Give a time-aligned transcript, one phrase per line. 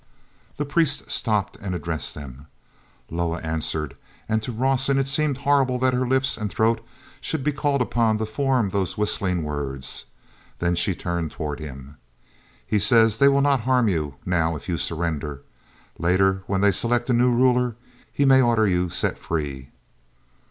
[0.57, 2.47] he priest stopped and addressed them.
[3.11, 3.95] Loah answered;
[4.27, 6.83] and to Rawson it seemed horrible that her lips and throat
[7.21, 10.05] should be called upon to form those whistling words.
[10.57, 11.97] Then she turned toward him.
[12.65, 15.43] "He says they will not harm you now if you surrender.
[15.99, 17.75] Later, when they select a new ruler,
[18.11, 19.69] he may order you set free."